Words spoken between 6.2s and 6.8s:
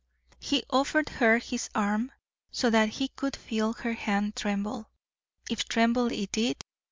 did.